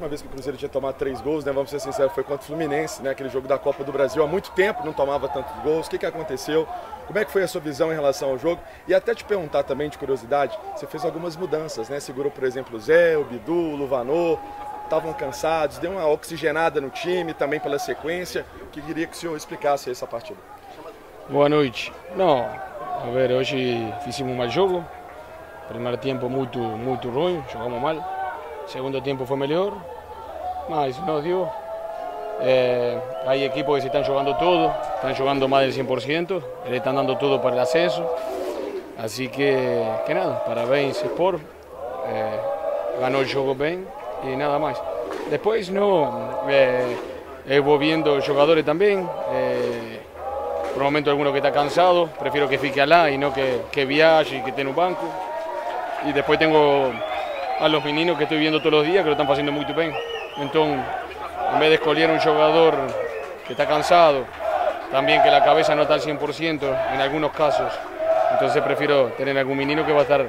última 0.00 0.08
vez 0.08 0.22
que 0.22 0.28
o 0.28 0.30
Cruzeiro 0.30 0.56
tinha 0.56 0.68
tomado 0.68 0.94
três 0.94 1.20
gols, 1.20 1.44
né, 1.44 1.52
vamos 1.52 1.68
ser 1.68 1.78
sinceros, 1.78 2.12
foi 2.12 2.24
contra 2.24 2.42
o 2.42 2.46
Fluminense, 2.46 3.02
né, 3.02 3.10
aquele 3.10 3.28
jogo 3.28 3.46
da 3.46 3.58
Copa 3.58 3.84
do 3.84 3.92
Brasil. 3.92 4.22
Há 4.22 4.26
muito 4.26 4.50
tempo 4.52 4.84
não 4.84 4.94
tomava 4.94 5.28
tantos 5.28 5.54
gols. 5.62 5.86
O 5.86 5.90
que, 5.90 5.98
que 5.98 6.06
aconteceu? 6.06 6.66
Como 7.06 7.18
é 7.18 7.24
que 7.24 7.30
foi 7.30 7.42
a 7.42 7.48
sua 7.48 7.60
visão 7.60 7.92
em 7.92 7.94
relação 7.94 8.30
ao 8.30 8.38
jogo? 8.38 8.62
E 8.88 8.94
até 8.94 9.14
te 9.14 9.24
perguntar 9.24 9.62
também, 9.64 9.90
de 9.90 9.98
curiosidade, 9.98 10.58
você 10.74 10.86
fez 10.86 11.04
algumas 11.04 11.36
mudanças, 11.36 11.88
né? 11.90 12.00
Segurou, 12.00 12.30
por 12.30 12.44
exemplo, 12.44 12.76
o 12.76 12.80
Zé, 12.80 13.18
o 13.18 13.24
Bidu, 13.24 13.52
o 13.52 13.76
Luvanor, 13.76 14.38
estavam 14.84 15.12
cansados, 15.12 15.78
deu 15.78 15.90
uma 15.90 16.06
oxigenada 16.06 16.80
no 16.80 16.88
time 16.88 17.34
também 17.34 17.60
pela 17.60 17.78
sequência. 17.78 18.46
Que 18.72 18.80
queria 18.80 19.06
que 19.06 19.14
o 19.14 19.18
senhor 19.18 19.36
explicasse 19.36 19.90
essa 19.90 20.06
partida. 20.06 20.38
Boa 21.28 21.48
noite. 21.48 21.92
Não, 22.16 22.40
a 22.40 23.10
ver, 23.12 23.32
hoje 23.32 23.92
fizemos 24.02 24.32
um 24.32 24.36
mal 24.36 24.48
jogo. 24.48 24.84
Primeiro 25.68 25.98
tempo 25.98 26.28
muito, 26.28 26.58
muito 26.58 27.10
ruim, 27.10 27.42
jogamos 27.52 27.80
mal. 27.80 28.19
Segundo 28.66 29.02
tiempo 29.02 29.24
fue 29.24 29.36
mejor, 29.36 29.74
más 30.68 30.98
nos 31.00 31.22
dio. 31.24 31.48
Eh, 32.42 32.98
hay 33.26 33.44
equipos 33.44 33.76
que 33.76 33.80
se 33.82 33.86
están 33.88 34.04
jugando 34.04 34.36
todo, 34.36 34.72
están 34.96 35.14
jugando 35.14 35.46
más 35.48 35.62
del 35.62 35.74
100%, 35.74 36.42
le 36.68 36.76
están 36.76 36.96
dando 36.96 37.18
todo 37.18 37.40
para 37.40 37.56
el 37.56 37.60
ascenso. 37.60 38.14
Así 38.98 39.28
que, 39.28 39.82
que 40.06 40.14
nada, 40.14 40.44
parabéns 40.44 41.02
Sport, 41.02 41.40
eh, 42.08 42.40
ganó 43.00 43.20
el 43.20 43.32
juego 43.32 43.54
bien 43.54 43.86
y 44.24 44.36
nada 44.36 44.58
más. 44.58 44.80
Después 45.30 45.70
no, 45.70 46.40
eh, 46.48 47.60
voy 47.64 47.78
viendo 47.78 48.20
jugadores 48.20 48.64
también, 48.64 49.08
eh, 49.32 50.00
por 50.74 50.82
el 50.82 50.84
momento 50.84 51.10
alguno 51.10 51.32
que 51.32 51.38
está 51.38 51.50
cansado, 51.50 52.08
prefiero 52.18 52.48
que 52.48 52.58
fique 52.58 52.80
allá 52.80 53.10
y 53.10 53.16
no 53.16 53.32
que, 53.32 53.62
que 53.70 53.84
viaje 53.84 54.36
y 54.36 54.42
que 54.42 54.50
esté 54.50 54.66
un 54.66 54.74
banco. 54.74 55.04
Y 56.06 56.12
después 56.12 56.38
tengo 56.38 56.92
a 57.60 57.68
los 57.68 57.84
meninos 57.84 58.16
que 58.16 58.24
estoy 58.24 58.38
viendo 58.38 58.58
todos 58.60 58.72
los 58.72 58.86
días 58.86 59.02
que 59.02 59.10
lo 59.10 59.12
están 59.12 59.30
haciendo 59.30 59.52
muy 59.52 59.64
bien. 59.66 59.92
Entonces, 60.38 60.80
en 61.52 61.60
vez 61.60 61.68
de 61.68 61.74
escoger 61.74 62.10
un 62.10 62.18
jugador 62.18 62.74
que 63.46 63.52
está 63.52 63.66
cansado, 63.66 64.24
también 64.90 65.22
que 65.22 65.30
la 65.30 65.44
cabeza 65.44 65.74
no 65.74 65.82
está 65.82 65.94
al 65.94 66.00
100% 66.00 66.94
en 66.94 67.00
algunos 67.00 67.32
casos, 67.32 67.72
entonces 68.32 68.62
prefiero 68.62 69.08
tener 69.12 69.36
algún 69.36 69.58
menino 69.58 69.84
que 69.84 69.92
va 69.92 70.00
a 70.00 70.02
estar 70.02 70.26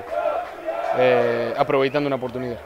eh, 0.98 1.54
aprovechando 1.58 2.08
una 2.08 2.18
oportunidad. 2.18 2.58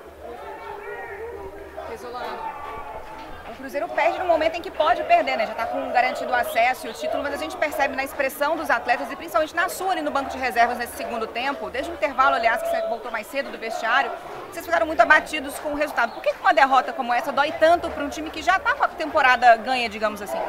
Cruzeiro 3.75 3.89
perde 3.89 4.19
no 4.19 4.25
momento 4.25 4.55
em 4.55 4.61
que 4.61 4.71
pode 4.71 5.03
perder, 5.03 5.35
né? 5.35 5.45
Já 5.45 5.51
está 5.51 5.65
com 5.65 5.91
garantido 5.91 6.31
o 6.31 6.33
acesso 6.33 6.87
e 6.87 6.89
o 6.89 6.93
título, 6.93 7.21
mas 7.21 7.33
a 7.33 7.37
gente 7.37 7.57
percebe 7.57 7.93
na 7.93 8.05
expressão 8.05 8.55
dos 8.55 8.69
atletas 8.69 9.11
e 9.11 9.15
principalmente 9.17 9.53
na 9.53 9.67
sua 9.67 9.91
ali 9.91 10.01
no 10.01 10.11
banco 10.11 10.29
de 10.29 10.37
reservas 10.37 10.77
nesse 10.77 10.95
segundo 10.95 11.27
tempo, 11.27 11.69
desde 11.69 11.91
o 11.91 11.93
intervalo, 11.93 12.35
aliás, 12.35 12.61
que 12.61 12.69
você 12.69 12.81
voltou 12.87 13.11
mais 13.11 13.27
cedo 13.27 13.51
do 13.51 13.57
vestiário, 13.57 14.09
vocês 14.49 14.65
ficaram 14.65 14.85
muito 14.85 15.01
abatidos 15.01 15.59
com 15.59 15.73
o 15.73 15.75
resultado. 15.75 16.13
Por 16.13 16.23
que 16.23 16.33
uma 16.39 16.53
derrota 16.53 16.93
como 16.93 17.13
essa 17.13 17.33
dói 17.33 17.51
tanto 17.51 17.89
para 17.89 18.01
um 18.01 18.07
time 18.07 18.29
que 18.29 18.41
já 18.41 18.55
está 18.55 18.73
com 18.75 18.83
a 18.85 18.87
temporada 18.87 19.57
ganha, 19.57 19.89
digamos 19.89 20.21
assim? 20.21 20.39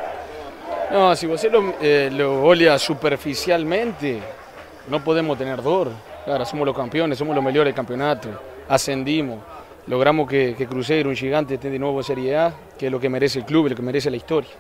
Não, 0.89 1.17
se 1.17 1.27
você 1.27 1.49
lo, 1.49 1.75
eh, 1.83 2.09
lo 2.13 2.45
olha 2.45 2.79
superficialmente, 2.79 4.23
não 4.87 5.01
podemos 5.01 5.37
ter 5.37 5.57
dor. 5.57 5.91
Claro, 6.25 6.47
somos 6.47 6.69
os 6.69 6.77
campeões, 6.77 7.19
somos 7.19 7.37
os 7.37 7.43
melhores 7.43 7.73
do 7.73 7.77
campeonato, 7.77 8.39
ascendimos. 8.69 9.41
Logramos 9.87 10.29
que, 10.29 10.55
que, 10.57 10.67
Cruzeiro, 10.67 11.11
un 11.11 11.17
gigante, 11.17 11.55
esté 11.55 11.71
de 11.71 11.79
nuevo 11.79 11.99
en 11.99 12.05
Serie 12.05 12.37
A, 12.37 12.55
que 12.79 12.87
es 12.87 12.93
lo 12.93 13.01
que 13.01 13.09
merece 13.09 13.39
el 13.39 13.45
club, 13.45 13.69
lo 13.69 13.77
que 13.77 13.83
merece 13.83 14.11
la 14.11 14.17
historia. 14.17 14.51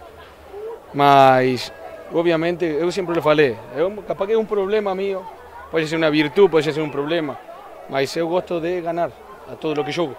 Mas, 0.95 1.73
obviamente, 2.13 2.79
yo 2.81 2.91
siempre 2.93 3.15
lo 3.15 3.23
falei, 3.23 3.57
capaz 4.07 4.27
que 4.27 4.33
es 4.33 4.39
un 4.39 4.47
problema 4.47 4.95
mío, 4.95 5.23
puede 5.71 5.87
ser 5.87 5.99
una 5.99 6.11
virtud, 6.11 6.49
puede 6.49 6.73
ser 6.73 6.83
un 6.83 6.91
problema, 6.91 7.39
mas 7.89 8.15
yo 8.15 8.27
gosto 8.27 8.61
de 8.61 8.81
ganar 8.81 9.11
a 9.51 9.57
todo 9.57 9.75
lo 9.75 9.85
que 9.85 9.93
jogo. 9.93 10.15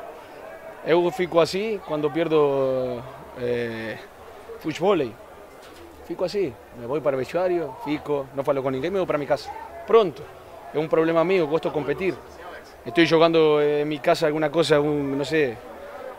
Eu 0.86 1.12
fico 1.12 1.42
así 1.42 1.82
cuando 1.86 2.10
pierdo 2.14 3.02
eh, 3.38 3.98
fútbol. 4.60 5.12
Fico 6.08 6.24
así, 6.24 6.54
me 6.80 6.86
voy 6.86 7.02
para 7.02 7.18
el 7.18 7.20
vestuario, 7.20 7.76
fico, 7.84 8.28
no 8.34 8.42
falo 8.42 8.64
con 8.64 8.72
ninguém, 8.72 8.94
me 8.94 9.00
voy 9.00 9.06
para 9.06 9.20
mi 9.20 9.26
casa. 9.26 9.52
Pronto, 9.86 10.24
es 10.72 10.80
un 10.80 10.88
problema 10.88 11.26
mío, 11.26 11.46
gosto 11.46 11.74
competir 11.74 12.16
estoy 12.86 13.08
jugando 13.10 13.62
en 13.62 13.88
mi 13.88 14.00
casa 14.00 14.28
alguna 14.28 14.50
cosa, 14.50 14.80
no 14.80 15.26
sé, 15.26 15.58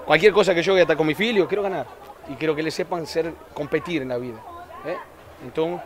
cualquier 0.04 0.32
cosa 0.32 0.54
que 0.54 0.62
yo 0.62 0.74
hasta 0.76 0.96
con 0.96 1.06
mi 1.06 1.14
filho, 1.14 1.46
quiero 1.46 1.62
ganar. 1.62 1.86
Y 2.30 2.34
quiero 2.34 2.54
que 2.54 2.62
le 2.62 2.70
sepan 2.70 3.06
ser, 3.06 3.32
competir 3.54 4.02
en 4.02 4.08
la 4.08 4.18
vida. 4.18 4.38
¿eh? 4.86 4.96
Entonces, 5.44 5.80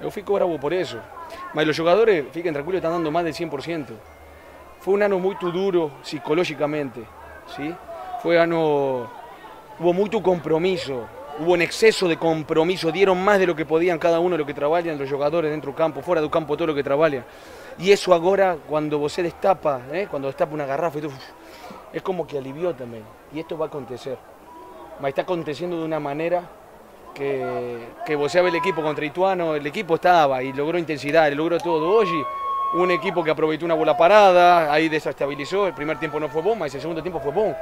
yo 0.00 0.10
fico 0.10 0.34
bravo 0.34 0.58
por 0.58 0.72
eso. 0.72 0.98
Mas 1.54 1.66
los 1.66 1.76
jugadores, 1.76 2.24
fiquen 2.32 2.52
tranquilos, 2.52 2.78
están 2.78 2.92
dando 2.92 3.10
más 3.10 3.24
del 3.24 3.34
100%. 3.34 3.86
Fue 4.80 4.94
un 4.94 5.02
año 5.02 5.18
muy 5.18 5.36
duro 5.40 5.90
psicológicamente, 6.02 7.00
¿sí? 7.56 7.74
Fue 8.22 8.38
año, 8.38 9.02
hubo 9.78 9.92
mucho 9.92 10.22
compromiso, 10.22 11.06
hubo 11.40 11.52
un 11.52 11.62
exceso 11.62 12.06
de 12.08 12.16
compromiso, 12.16 12.92
dieron 12.92 13.22
más 13.22 13.38
de 13.38 13.46
lo 13.46 13.56
que 13.56 13.64
podían 13.64 13.98
cada 13.98 14.20
uno 14.20 14.34
de 14.34 14.38
los 14.38 14.46
que 14.46 14.54
trabajan, 14.54 14.98
los 14.98 15.10
jugadores 15.10 15.50
dentro 15.50 15.72
del 15.72 15.76
campo, 15.76 16.00
fuera 16.00 16.20
del 16.20 16.30
campo, 16.30 16.56
todo 16.56 16.68
lo 16.68 16.74
que 16.74 16.84
trabajan. 16.84 17.24
Y 17.78 17.92
eso 17.92 18.12
ahora, 18.12 18.56
cuando 18.68 18.98
vos 18.98 19.14
destapa, 19.16 19.82
¿eh? 19.92 20.08
cuando 20.10 20.28
destapa 20.28 20.52
una 20.52 20.66
garrafa, 20.66 20.98
es 21.92 22.02
como 22.02 22.26
que 22.26 22.38
alivió 22.38 22.74
también. 22.74 23.04
Y 23.32 23.40
esto 23.40 23.56
va 23.56 23.66
a 23.66 23.68
acontecer. 23.68 24.18
Está 25.06 25.22
aconteciendo 25.22 25.78
de 25.78 25.84
una 25.84 26.00
manera 26.00 26.42
que, 27.14 27.78
que 28.04 28.16
vos 28.16 28.32
ve 28.34 28.48
el 28.48 28.56
equipo 28.56 28.82
contra 28.82 29.04
Ituano, 29.04 29.54
el 29.54 29.66
equipo 29.66 29.94
estaba 29.94 30.42
y 30.42 30.52
logró 30.52 30.76
intensidad, 30.76 31.30
logró 31.32 31.58
todo. 31.58 31.88
Hoy 31.88 32.08
un 32.74 32.90
equipo 32.90 33.24
que 33.24 33.30
aprovechó 33.30 33.64
una 33.64 33.74
bola 33.74 33.96
parada, 33.96 34.72
ahí 34.72 34.88
desestabilizó, 34.88 35.66
el 35.66 35.74
primer 35.74 35.98
tiempo 35.98 36.20
no 36.20 36.28
fue 36.28 36.42
bomba, 36.42 36.66
el 36.66 36.72
segundo 36.72 37.00
tiempo 37.00 37.20
fue 37.20 37.32
bom. 37.32 37.54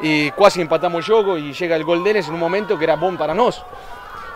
Y 0.00 0.30
casi 0.30 0.60
empatamos 0.60 1.08
el 1.08 1.38
y 1.38 1.52
llega 1.52 1.76
el 1.76 1.84
gol 1.84 2.04
de 2.04 2.10
en 2.18 2.32
un 2.32 2.38
momento 2.38 2.78
que 2.78 2.84
era 2.84 2.96
bom 2.96 3.16
para 3.16 3.34
nosotros. 3.34 3.66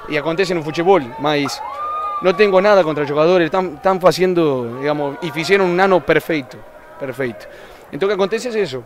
Y 0.09 0.17
acontece 0.17 0.53
en 0.53 0.59
un 0.59 0.65
fútbol, 0.65 1.15
más 1.21 1.63
no 2.23 2.37
tengo 2.37 2.61
nada 2.61 2.83
contra 2.85 3.07
jugadores, 3.07 3.47
están, 3.47 3.75
están 3.75 4.01
haciendo, 4.03 4.79
digamos, 4.79 5.17
y 5.23 5.39
hicieron 5.39 5.69
un 5.69 5.81
ano 5.81 6.05
perfecto, 6.05 6.57
perfecto. 6.99 7.47
Entonces, 7.91 8.09
que 8.09 8.15
acontece 8.15 8.49
es 8.51 8.55
eso, 8.55 8.85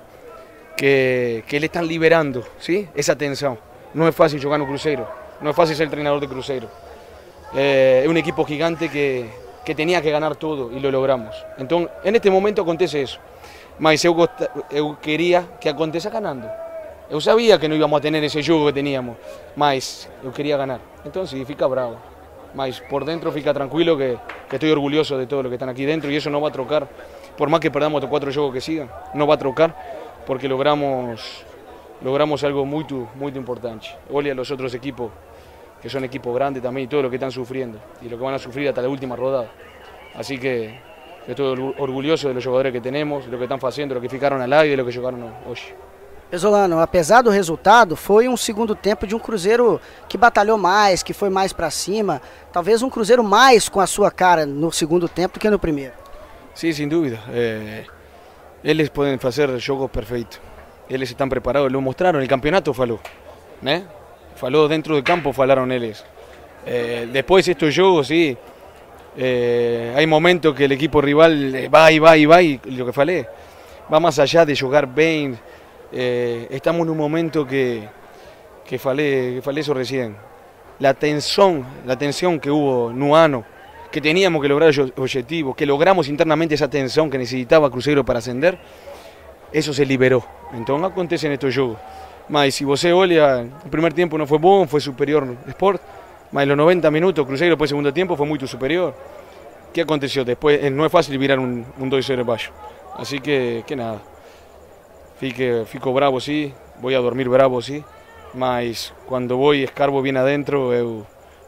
que, 0.76 1.44
que 1.46 1.60
le 1.60 1.66
están 1.66 1.86
liberando, 1.86 2.42
¿sí? 2.58 2.88
Esa 2.94 3.16
tensión. 3.16 3.58
No 3.94 4.08
es 4.08 4.14
fácil 4.14 4.42
jugar 4.42 4.60
un 4.60 4.66
crucero, 4.66 5.08
no 5.40 5.50
es 5.50 5.56
fácil 5.56 5.76
ser 5.76 5.84
entrenador 5.84 6.20
de 6.20 6.28
crucero. 6.28 6.68
Eh, 7.54 8.00
es 8.02 8.08
un 8.08 8.16
equipo 8.16 8.44
gigante 8.44 8.88
que, 8.88 9.30
que 9.64 9.74
tenía 9.74 10.02
que 10.02 10.10
ganar 10.10 10.36
todo 10.36 10.72
y 10.72 10.80
lo 10.80 10.90
logramos. 10.90 11.34
Entonces, 11.58 11.90
en 12.04 12.16
este 12.16 12.30
momento 12.30 12.62
acontece 12.62 13.02
eso. 13.02 13.18
Mas 13.78 14.02
yo, 14.02 14.16
yo 14.70 14.98
quería 15.00 15.44
que 15.60 15.68
acontece 15.68 16.08
ganando. 16.08 16.48
Yo 17.10 17.20
sabía 17.20 17.58
que 17.58 17.68
no 17.68 17.74
íbamos 17.74 17.98
a 17.98 18.00
tener 18.00 18.24
ese 18.24 18.42
juego 18.42 18.66
que 18.66 18.72
teníamos, 18.72 19.16
mas 19.54 20.08
yo 20.24 20.32
quería 20.32 20.56
ganar. 20.56 20.80
Entonces 21.04 21.30
significa 21.30 21.66
bravo. 21.66 22.15
Mas 22.56 22.80
por 22.80 23.04
dentro 23.04 23.30
fica 23.30 23.52
tranquilo 23.52 23.98
que, 23.98 24.16
estoy 24.50 24.70
orgulloso 24.70 25.18
de 25.18 25.26
todo 25.26 25.42
lo 25.42 25.50
que 25.50 25.56
están 25.56 25.68
aquí 25.68 25.84
dentro 25.84 26.10
y 26.10 26.16
eso 26.16 26.30
no 26.30 26.40
va 26.40 26.48
a 26.48 26.52
trocar, 26.52 26.88
por 27.36 27.50
más 27.50 27.60
que 27.60 27.70
perdamos 27.70 28.00
los 28.00 28.08
cuatro 28.08 28.32
juegos 28.32 28.54
que 28.54 28.62
sigan, 28.62 28.90
no 29.12 29.26
va 29.26 29.34
a 29.34 29.38
trocar 29.38 29.76
porque 30.26 30.48
logramos, 30.48 31.44
logramos 32.02 32.42
algo 32.42 32.64
muy, 32.64 32.86
muy 33.14 33.32
importante. 33.32 33.88
Olha 34.10 34.32
a 34.32 34.34
los 34.34 34.50
otros 34.50 34.72
equipos, 34.74 35.12
que 35.82 35.90
son 35.90 36.02
equipos 36.04 36.34
grandes 36.34 36.62
también 36.62 36.86
y 36.86 36.88
todo 36.88 37.02
lo 37.02 37.10
que 37.10 37.16
están 37.16 37.30
sufriendo 37.30 37.78
y 38.00 38.08
lo 38.08 38.16
que 38.16 38.24
van 38.24 38.34
a 38.34 38.38
sufrir 38.38 38.68
hasta 38.68 38.80
la 38.80 38.88
última 38.88 39.14
rodada. 39.14 39.48
Así 40.14 40.38
que 40.38 40.80
estoy 41.28 41.74
orgulloso 41.76 42.28
de 42.28 42.34
los 42.34 42.44
jugadores 42.44 42.72
que 42.72 42.80
tenemos, 42.80 43.26
de 43.26 43.32
lo 43.32 43.36
que 43.36 43.44
están 43.44 43.60
haciendo, 43.62 43.94
lo 43.94 44.00
que 44.00 44.08
ficaron 44.08 44.40
al 44.40 44.52
aire 44.54 44.70
de 44.70 44.76
lo 44.78 44.86
que 44.86 44.96
jugaron 44.96 45.22
hoy. 45.46 45.58
Pesolano, 46.30 46.80
apesar 46.80 47.22
do 47.22 47.30
resultado, 47.30 47.94
foi 47.94 48.28
um 48.28 48.36
segundo 48.36 48.74
tempo 48.74 49.06
de 49.06 49.14
um 49.14 49.18
Cruzeiro 49.18 49.80
que 50.08 50.18
batalhou 50.18 50.58
mais, 50.58 51.00
que 51.02 51.12
foi 51.12 51.30
mais 51.30 51.52
para 51.52 51.70
cima. 51.70 52.20
Talvez 52.52 52.82
um 52.82 52.90
Cruzeiro 52.90 53.22
mais 53.22 53.68
com 53.68 53.80
a 53.80 53.86
sua 53.86 54.10
cara 54.10 54.44
no 54.44 54.72
segundo 54.72 55.08
tempo 55.08 55.34
do 55.34 55.40
que 55.40 55.48
no 55.48 55.58
primeiro. 55.58 55.92
Sim, 56.52 56.72
sem 56.72 56.88
dúvida. 56.88 57.20
É... 57.30 57.84
Eles 58.64 58.88
podem 58.88 59.18
fazer 59.18 59.56
jogos 59.60 59.88
perfeitos. 59.88 60.40
Eles 60.90 61.08
estão 61.08 61.28
preparados, 61.28 61.72
lo 61.72 61.80
mostraram. 61.80 62.20
O 62.20 62.28
campeonato 62.28 62.74
falou, 62.74 62.98
né? 63.62 63.84
Falou 64.34 64.68
dentro 64.68 64.96
do 64.96 65.02
campo, 65.04 65.32
falaram 65.32 65.70
eles. 65.70 66.04
É... 66.66 67.06
Depois 67.06 67.46
estes 67.46 67.72
jogos, 67.72 68.08
sim. 68.08 68.36
É... 69.16 69.94
Há 69.96 70.04
momentos 70.08 70.56
que 70.56 70.64
o 70.64 70.72
equipo 70.72 70.98
rival 70.98 71.30
vai, 71.70 72.00
vai, 72.00 72.26
vai. 72.26 72.60
O 72.64 72.84
que 72.86 72.92
falei, 72.92 73.24
vai 73.88 74.00
mais 74.00 74.18
allá 74.18 74.44
de 74.44 74.56
jogar 74.56 74.86
bem 74.86 75.38
Eh, 75.92 76.48
estamos 76.50 76.82
en 76.82 76.90
un 76.90 76.96
momento 76.96 77.46
que, 77.46 77.88
que 78.64 78.78
falé, 78.78 79.40
que 79.42 79.60
eso 79.60 79.74
recién. 79.74 80.16
La 80.78 80.94
tensión, 80.94 81.64
la 81.86 81.96
tensión 81.96 82.38
que 82.38 82.50
hubo 82.50 82.92
Nuano, 82.92 83.44
que 83.90 84.00
teníamos 84.00 84.42
que 84.42 84.48
lograr 84.48 84.72
objetivos, 84.96 85.56
que 85.56 85.64
logramos 85.64 86.08
internamente 86.08 86.54
esa 86.54 86.68
tensión 86.68 87.08
que 87.08 87.18
necesitaba 87.18 87.70
Cruzeiro 87.70 88.04
para 88.04 88.18
ascender, 88.18 88.58
eso 89.52 89.72
se 89.72 89.86
liberó. 89.86 90.24
Entonces 90.52 90.90
acontece 90.90 91.26
en 91.26 91.32
estos 91.32 91.54
juegos. 91.54 91.78
Mas 92.28 92.54
si 92.54 92.64
vos 92.64 92.84
olha, 92.84 93.40
el 93.40 93.70
primer 93.70 93.92
tiempo 93.92 94.18
no 94.18 94.26
fue 94.26 94.38
bueno, 94.38 94.66
fue 94.66 94.80
superior 94.80 95.36
Sport, 95.46 95.80
mas 96.32 96.42
en 96.42 96.48
los 96.48 96.58
90 96.58 96.90
minutos 96.90 97.24
Cruzeiro 97.24 97.52
después 97.52 97.70
segundo 97.70 97.92
tiempo 97.92 98.16
fue 98.16 98.26
muy 98.26 98.38
superior. 98.40 98.94
¿Qué 99.72 99.82
aconteció? 99.82 100.24
Después 100.24 100.62
eh, 100.62 100.70
no 100.70 100.84
es 100.84 100.90
fácil 100.90 101.16
virar 101.18 101.38
un, 101.38 101.64
un 101.78 101.90
2-0 101.90 102.50
Así 102.96 103.20
que, 103.20 103.62
que 103.66 103.76
nada. 103.76 104.00
Fico 105.18 105.92
bravo, 105.94 106.20
sí, 106.20 106.52
voy 106.80 106.94
a 106.94 106.98
dormir 106.98 107.28
bravo, 107.28 107.62
sí, 107.62 107.82
mas 108.34 108.92
cuando 109.06 109.36
voy 109.36 109.62
escarbo 109.62 110.02
bien 110.02 110.16
adentro, 110.18 110.74
eu, 110.74 111.06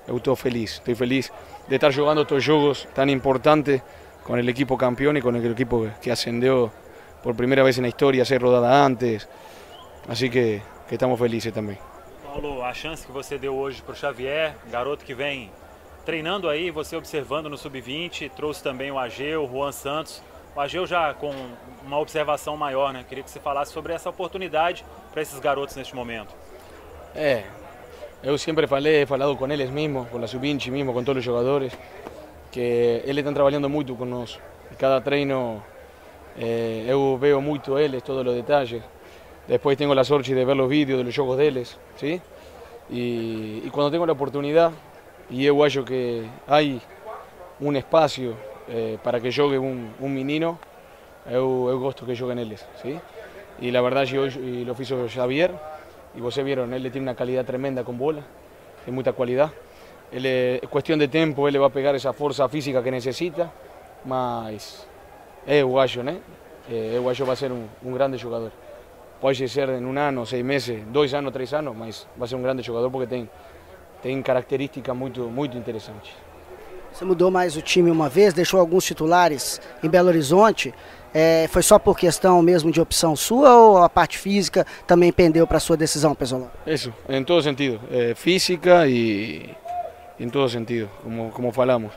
estou 0.08 0.34
feliz, 0.36 0.76
estoy 0.76 0.94
feliz 0.94 1.30
de 1.68 1.74
estar 1.74 1.94
jugando 1.94 2.22
estos 2.22 2.44
juegos 2.44 2.88
tan 2.94 3.10
importantes 3.10 3.82
con 4.24 4.38
el 4.38 4.48
equipo 4.48 4.78
campeón 4.78 5.18
y 5.18 5.20
con 5.20 5.36
el 5.36 5.52
equipo 5.52 5.86
que 6.00 6.10
ascendió 6.10 6.72
por 7.22 7.36
primera 7.36 7.62
vez 7.62 7.76
en 7.76 7.82
la 7.82 7.88
historia, 7.88 8.24
ser 8.24 8.40
rodada 8.40 8.84
antes, 8.84 9.28
así 10.08 10.30
que, 10.30 10.62
que 10.88 10.94
estamos 10.94 11.18
felices 11.18 11.52
también. 11.52 11.78
Paulo, 12.24 12.64
a 12.64 12.72
chance 12.72 13.04
que 13.06 13.12
você 13.12 13.38
deu 13.38 13.54
hoje 13.54 13.82
para 13.82 13.92
o 13.92 13.96
Xavier, 13.96 14.54
garoto 14.70 15.04
que 15.04 15.14
vem 15.14 15.50
treinando 16.06 16.48
aí, 16.48 16.70
você 16.70 16.96
observando 16.96 17.50
no 17.50 17.58
Sub-20, 17.58 18.30
trouxe 18.30 18.62
também 18.62 18.90
o 18.90 18.98
Ageu, 18.98 19.44
o 19.44 19.46
Juan 19.46 19.72
Santos. 19.72 20.22
Ageu 20.60 20.86
já 20.86 21.14
com 21.14 21.32
uma 21.84 21.98
observação 21.98 22.56
maior, 22.56 22.92
né? 22.92 23.04
Queria 23.08 23.24
que 23.24 23.30
você 23.30 23.40
falasse 23.40 23.72
sobre 23.72 23.92
essa 23.92 24.10
oportunidade 24.10 24.84
para 25.12 25.22
esses 25.22 25.38
garotos 25.38 25.76
neste 25.76 25.94
momento. 25.94 26.34
É, 27.14 27.44
eu 28.22 28.36
sempre 28.36 28.66
falei, 28.66 29.02
he 29.02 29.06
falado 29.06 29.36
com 29.36 29.46
eles 29.50 29.70
mesmo, 29.70 30.06
com 30.06 30.18
a 30.18 30.26
Sub-20 30.26 30.70
mesmo, 30.70 30.92
com 30.92 31.02
todos 31.04 31.20
os 31.20 31.24
jogadores, 31.24 31.72
que 32.50 33.02
eles 33.04 33.18
estão 33.18 33.32
trabalhando 33.32 33.68
muito 33.68 33.94
conosco. 33.94 34.40
Cada 34.78 35.00
treino 35.00 35.62
eh, 36.38 36.84
eu 36.86 37.16
veo 37.16 37.40
muito 37.40 37.78
eles, 37.78 38.02
todos 38.02 38.26
os 38.26 38.34
detalhes. 38.34 38.82
Depois 39.46 39.76
tenho 39.76 39.98
a 39.98 40.04
sorte 40.04 40.34
de 40.34 40.44
ver 40.44 40.60
os 40.60 40.68
vídeos 40.68 41.04
dos 41.04 41.14
jogos 41.14 41.36
deles, 41.36 41.78
¿sí? 41.96 42.20
E, 42.90 43.62
e 43.64 43.70
quando 43.70 43.90
tenho 43.90 44.04
a 44.04 44.12
oportunidade 44.12 44.74
y 45.30 45.44
yo 45.44 45.62
acho 45.62 45.84
que 45.84 46.26
hay 46.46 46.80
un 47.60 47.76
espacio 47.76 48.34
eh, 48.68 48.98
para 49.02 49.20
que 49.20 49.32
juegue 49.32 49.58
un, 49.58 49.94
un 50.00 50.14
menino, 50.14 50.58
eu, 51.26 51.68
eu 51.68 51.78
gosto 51.78 52.06
que 52.06 52.16
joguen 52.16 52.38
eles, 52.38 52.66
¿sí? 52.82 52.98
Y 53.60 53.70
la 53.70 53.80
verdad 53.80 54.04
yo 54.04 54.26
lo 54.26 54.74
hizo 54.78 55.08
Javier, 55.08 55.52
y 56.14 56.20
vos 56.20 56.36
vieron, 56.42 56.72
él 56.72 56.82
tiene 56.90 57.04
una 57.04 57.14
calidad 57.14 57.44
tremenda 57.44 57.84
con 57.84 57.98
bola, 57.98 58.22
de 58.86 58.92
mucha 58.92 59.12
cualidad. 59.12 59.50
Él 60.10 60.24
es 60.26 60.68
cuestión 60.68 60.98
de 60.98 61.08
tiempo, 61.08 61.46
él 61.48 61.52
le 61.52 61.58
va 61.58 61.66
a 61.66 61.70
pegar 61.70 61.94
esa 61.94 62.12
fuerza 62.12 62.48
física 62.48 62.82
que 62.82 62.90
necesita, 62.90 63.50
mas 64.04 64.86
es 65.46 65.62
uruguayo, 65.62 66.02
¿no? 66.02 66.12
Eh, 66.70 66.92
uruguayo 66.94 67.26
va 67.26 67.32
a 67.32 67.36
ser 67.36 67.52
un, 67.52 67.68
un 67.82 67.94
grande 67.94 68.18
jugador. 68.18 68.52
Puede 69.20 69.48
ser 69.48 69.70
en 69.70 69.84
un 69.84 69.98
año, 69.98 70.24
seis 70.24 70.44
meses, 70.44 70.80
dos 70.92 71.12
años, 71.12 71.32
tres 71.32 71.52
años, 71.52 71.74
mas 71.74 72.06
va 72.18 72.24
a 72.24 72.28
ser 72.28 72.36
un 72.36 72.44
grande 72.44 72.62
jugador 72.62 72.90
porque 72.90 73.08
tiene 73.08 73.28
tem 74.02 74.22
características 74.22 74.96
muito, 74.96 75.28
muito 75.28 75.56
interessantes. 75.56 76.12
Você 76.92 77.04
mudou 77.04 77.30
mais 77.30 77.56
o 77.56 77.62
time 77.62 77.90
uma 77.90 78.08
vez, 78.08 78.34
deixou 78.34 78.58
alguns 78.58 78.84
titulares 78.84 79.60
em 79.82 79.88
Belo 79.88 80.08
Horizonte. 80.08 80.74
É, 81.14 81.46
foi 81.48 81.62
só 81.62 81.78
por 81.78 81.96
questão 81.96 82.42
mesmo 82.42 82.70
de 82.70 82.80
opção 82.80 83.16
sua 83.16 83.56
ou 83.56 83.78
a 83.78 83.88
parte 83.88 84.18
física 84.18 84.66
também 84.86 85.10
pendeu 85.12 85.46
para 85.46 85.56
a 85.56 85.60
sua 85.60 85.76
decisão, 85.76 86.14
Pesolão? 86.14 86.50
Isso, 86.66 86.92
em 87.08 87.24
todo 87.24 87.42
sentido. 87.42 87.80
É, 87.90 88.14
física 88.14 88.86
e 88.86 89.50
em 90.20 90.28
todo 90.28 90.48
sentido, 90.48 90.90
como, 91.02 91.30
como 91.30 91.52
falamos. 91.52 91.92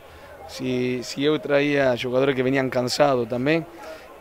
Se, 0.47 1.01
se 1.03 1.23
eu 1.23 1.39
traía 1.39 1.95
jogadores 1.95 2.35
que 2.35 2.43
veniam 2.43 2.69
cansados 2.69 3.27
também, 3.27 3.65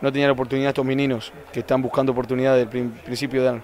não 0.01 0.11
tinha 0.11 0.31
oportunidade 0.31 0.71
estos 0.71 0.85
meninos 0.85 1.31
que 1.53 1.59
estão 1.59 1.79
buscando 1.79 2.09
oportunidade 2.09 2.65
desde 2.65 2.87
o 2.87 2.91
princípio 3.03 3.41
do 3.41 3.47
ano. 3.47 3.63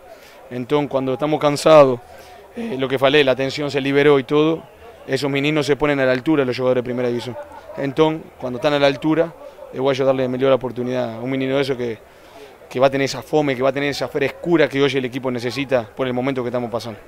Então, 0.51 0.87
quando 0.87 1.13
estamos 1.13 1.39
cansados, 1.39 1.99
eh, 2.55 2.77
lo 2.77 2.87
que 2.87 2.97
falé, 2.97 3.23
la 3.23 3.35
tensión 3.35 3.69
se 3.69 3.81
liberó 3.81 4.19
y 4.19 4.23
todo, 4.23 4.63
esos 5.07 5.29
meninos 5.31 5.65
se 5.65 5.75
ponen 5.75 5.99
a 5.99 6.05
la 6.05 6.11
altura 6.11 6.43
los 6.43 6.55
jugadores 6.55 6.83
de 6.83 6.85
primera 6.85 7.07
división. 7.07 7.35
Entonces, 7.77 8.21
cuando 8.39 8.57
están 8.57 8.73
a 8.73 8.79
la 8.79 8.87
altura, 8.87 9.33
es 9.73 9.79
voy 9.79 9.95
a 9.99 10.03
darle 10.03 10.27
mejor 10.27 10.51
oportunidad 10.51 11.15
a 11.15 11.19
un 11.19 11.29
menino 11.29 11.55
de 11.55 11.61
eso 11.61 11.77
que, 11.77 11.97
que 12.69 12.79
va 12.79 12.87
a 12.87 12.89
tener 12.89 13.05
esa 13.05 13.21
fome, 13.21 13.55
que 13.55 13.63
va 13.63 13.69
a 13.69 13.73
tener 13.73 13.89
esa 13.89 14.07
frescura 14.07 14.67
que 14.67 14.81
hoy 14.81 14.91
el 14.95 15.05
equipo 15.05 15.31
necesita 15.31 15.83
por 15.83 16.07
el 16.07 16.13
momento 16.13 16.43
que 16.43 16.49
estamos 16.49 16.69
pasando. 16.69 16.99